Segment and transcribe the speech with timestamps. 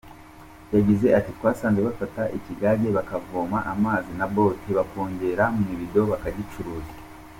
[0.75, 6.93] Yagize ati “Twasanze bafata ikigage bakavoma amazi na bote bakongera mu ibido bakagicuruza.